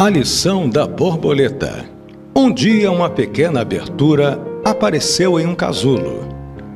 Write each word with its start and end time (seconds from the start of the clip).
A 0.00 0.08
lição 0.08 0.68
da 0.68 0.86
borboleta. 0.86 1.84
Um 2.32 2.52
dia, 2.52 2.88
uma 2.88 3.10
pequena 3.10 3.62
abertura 3.62 4.40
apareceu 4.64 5.40
em 5.40 5.44
um 5.44 5.56
casulo. 5.56 6.20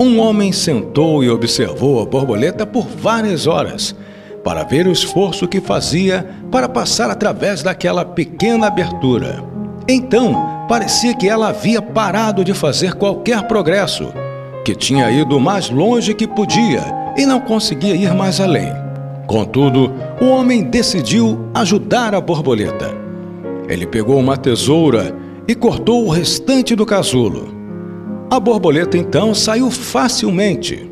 Um 0.00 0.18
homem 0.18 0.50
sentou 0.50 1.22
e 1.22 1.30
observou 1.30 2.02
a 2.02 2.04
borboleta 2.04 2.66
por 2.66 2.84
várias 2.84 3.46
horas 3.46 3.94
para 4.42 4.64
ver 4.64 4.88
o 4.88 4.90
esforço 4.90 5.46
que 5.46 5.60
fazia 5.60 6.28
para 6.50 6.68
passar 6.68 7.10
através 7.10 7.62
daquela 7.62 8.04
pequena 8.04 8.66
abertura. 8.66 9.40
Então, 9.86 10.66
parecia 10.68 11.14
que 11.14 11.28
ela 11.28 11.50
havia 11.50 11.80
parado 11.80 12.44
de 12.44 12.52
fazer 12.52 12.94
qualquer 12.94 13.46
progresso, 13.46 14.12
que 14.64 14.74
tinha 14.74 15.08
ido 15.12 15.38
mais 15.38 15.70
longe 15.70 16.12
que 16.12 16.26
podia 16.26 16.82
e 17.16 17.24
não 17.24 17.38
conseguia 17.38 17.94
ir 17.94 18.12
mais 18.14 18.40
além. 18.40 18.72
Contudo, 19.28 19.92
o 20.20 20.26
homem 20.26 20.64
decidiu 20.64 21.48
ajudar 21.54 22.16
a 22.16 22.20
borboleta. 22.20 23.01
Ele 23.72 23.86
pegou 23.86 24.18
uma 24.18 24.36
tesoura 24.36 25.16
e 25.48 25.54
cortou 25.54 26.04
o 26.04 26.10
restante 26.10 26.76
do 26.76 26.84
casulo. 26.84 27.48
A 28.30 28.38
borboleta 28.38 28.98
então 28.98 29.34
saiu 29.34 29.70
facilmente, 29.70 30.90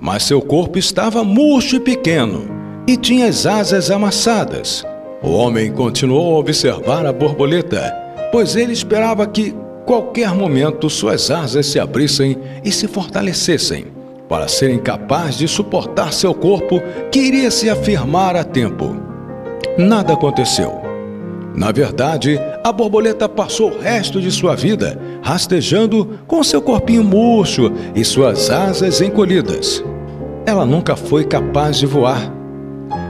mas 0.00 0.22
seu 0.22 0.40
corpo 0.40 0.78
estava 0.78 1.22
murcho 1.22 1.76
e 1.76 1.80
pequeno 1.80 2.44
e 2.88 2.96
tinha 2.96 3.26
as 3.28 3.44
asas 3.44 3.90
amassadas. 3.90 4.82
O 5.22 5.30
homem 5.32 5.70
continuou 5.70 6.36
a 6.36 6.38
observar 6.38 7.04
a 7.04 7.12
borboleta, 7.12 7.94
pois 8.32 8.56
ele 8.56 8.72
esperava 8.72 9.26
que 9.26 9.54
qualquer 9.84 10.34
momento 10.34 10.88
suas 10.88 11.30
asas 11.30 11.66
se 11.66 11.78
abrissem 11.78 12.38
e 12.64 12.72
se 12.72 12.88
fortalecessem, 12.88 13.88
para 14.26 14.48
serem 14.48 14.78
capazes 14.78 15.36
de 15.36 15.48
suportar 15.48 16.14
seu 16.14 16.32
corpo 16.32 16.80
que 17.12 17.20
iria 17.20 17.50
se 17.50 17.68
afirmar 17.68 18.36
a 18.36 18.42
tempo. 18.42 18.96
Nada 19.76 20.14
aconteceu. 20.14 20.85
Na 21.56 21.72
verdade, 21.72 22.38
a 22.62 22.70
borboleta 22.70 23.26
passou 23.26 23.70
o 23.70 23.80
resto 23.80 24.20
de 24.20 24.30
sua 24.30 24.54
vida 24.54 25.00
rastejando 25.22 26.18
com 26.26 26.44
seu 26.44 26.60
corpinho 26.60 27.02
murcho 27.02 27.72
e 27.94 28.04
suas 28.04 28.50
asas 28.50 29.00
encolhidas. 29.00 29.82
Ela 30.44 30.66
nunca 30.66 30.94
foi 30.94 31.24
capaz 31.24 31.78
de 31.78 31.86
voar. 31.86 32.30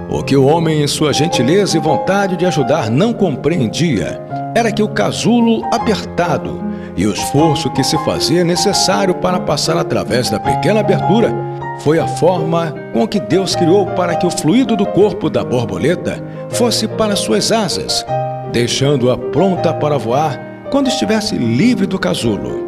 O 0.08 0.22
que 0.22 0.36
o 0.36 0.46
homem, 0.46 0.80
em 0.80 0.86
sua 0.86 1.12
gentileza 1.12 1.76
e 1.76 1.80
vontade 1.80 2.36
de 2.36 2.46
ajudar, 2.46 2.88
não 2.88 3.12
compreendia 3.12 4.22
era 4.54 4.70
que 4.70 4.82
o 4.82 4.88
casulo 4.88 5.64
apertado 5.74 6.62
e 6.96 7.04
o 7.04 7.12
esforço 7.12 7.68
que 7.70 7.82
se 7.82 7.98
fazia 8.04 8.44
necessário 8.44 9.16
para 9.16 9.40
passar 9.40 9.76
através 9.76 10.30
da 10.30 10.38
pequena 10.38 10.80
abertura 10.80 11.34
foi 11.80 11.98
a 11.98 12.06
forma 12.06 12.72
com 12.92 13.06
que 13.08 13.18
Deus 13.18 13.56
criou 13.56 13.86
para 13.86 14.14
que 14.14 14.24
o 14.26 14.30
fluido 14.30 14.76
do 14.76 14.86
corpo 14.86 15.28
da 15.28 15.44
borboleta 15.44 16.22
fosse 16.48 16.86
para 16.86 17.16
suas 17.16 17.50
asas 17.50 18.06
deixando-a 18.52 19.16
pronta 19.16 19.72
para 19.74 19.98
voar 19.98 20.38
quando 20.70 20.88
estivesse 20.88 21.36
livre 21.36 21.86
do 21.86 21.98
casulo. 21.98 22.66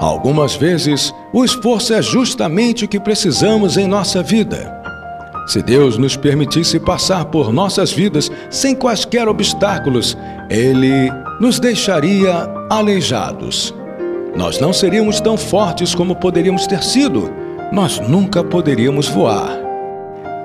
Algumas 0.00 0.56
vezes, 0.56 1.12
o 1.32 1.44
esforço 1.44 1.92
é 1.92 2.00
justamente 2.00 2.84
o 2.84 2.88
que 2.88 2.98
precisamos 2.98 3.76
em 3.76 3.86
nossa 3.86 4.22
vida. 4.22 4.80
Se 5.46 5.62
Deus 5.62 5.98
nos 5.98 6.16
permitisse 6.16 6.78
passar 6.78 7.26
por 7.26 7.52
nossas 7.52 7.92
vidas 7.92 8.30
sem 8.48 8.74
quaisquer 8.74 9.28
obstáculos, 9.28 10.16
Ele 10.48 11.10
nos 11.40 11.58
deixaria 11.58 12.48
aleijados. 12.70 13.74
Nós 14.34 14.60
não 14.60 14.72
seríamos 14.72 15.20
tão 15.20 15.36
fortes 15.36 15.94
como 15.94 16.14
poderíamos 16.14 16.66
ter 16.66 16.82
sido, 16.82 17.30
nós 17.72 17.98
nunca 17.98 18.44
poderíamos 18.44 19.08
voar. 19.08 19.58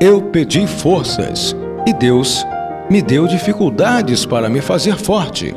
Eu 0.02 0.22
pedi 0.22 0.66
forças 0.68 1.56
e 1.88 1.94
Deus 1.94 2.46
me 2.90 3.02
deu 3.02 3.28
dificuldades 3.28 4.26
para 4.26 4.50
me 4.50 4.62
fazer 4.62 4.96
forte. 4.96 5.56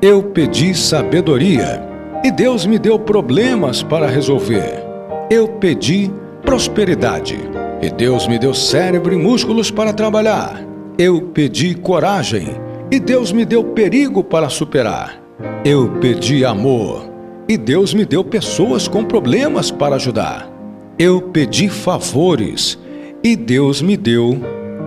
Eu 0.00 0.22
pedi 0.22 0.74
sabedoria 0.74 1.82
e 2.24 2.30
Deus 2.30 2.64
me 2.64 2.78
deu 2.78 2.98
problemas 2.98 3.82
para 3.82 4.06
resolver. 4.06 4.82
Eu 5.30 5.48
pedi 5.48 6.10
prosperidade 6.42 7.38
e 7.80 7.90
Deus 7.90 8.26
me 8.26 8.38
deu 8.38 8.54
cérebro 8.54 9.12
e 9.12 9.16
músculos 9.16 9.70
para 9.70 9.92
trabalhar. 9.92 10.64
Eu 10.98 11.20
pedi 11.20 11.74
coragem 11.74 12.48
e 12.90 12.98
Deus 12.98 13.32
me 13.32 13.44
deu 13.44 13.64
perigo 13.64 14.24
para 14.24 14.48
superar. 14.48 15.20
Eu 15.64 15.88
pedi 16.00 16.44
amor 16.44 17.10
e 17.48 17.56
Deus 17.56 17.92
me 17.92 18.04
deu 18.04 18.24
pessoas 18.24 18.88
com 18.88 19.04
problemas 19.04 19.70
para 19.70 19.96
ajudar. 19.96 20.48
Eu 20.98 21.20
pedi 21.20 21.68
favores 21.68 22.78
e 23.22 23.36
Deus 23.36 23.82
me 23.82 23.96
deu 23.96 24.40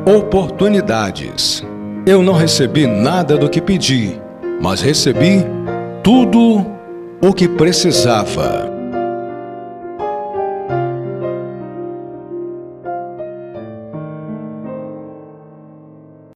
oportunidades. 0.06 1.66
Eu 2.06 2.22
não 2.22 2.34
recebi 2.34 2.86
nada 2.86 3.36
do 3.36 3.50
que 3.50 3.60
pedi, 3.60 4.22
mas 4.62 4.80
recebi 4.80 5.44
tudo 6.04 6.64
o 7.20 7.34
que 7.34 7.48
precisava. 7.48 8.72